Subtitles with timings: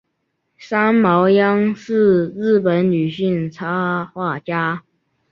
[0.57, 4.81] 三毛央是日本女性插画家。